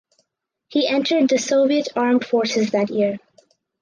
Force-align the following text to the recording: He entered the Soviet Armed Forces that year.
He 0.67 0.87
entered 0.87 1.29
the 1.29 1.37
Soviet 1.37 1.89
Armed 1.95 2.25
Forces 2.25 2.71
that 2.71 2.89
year. 2.89 3.19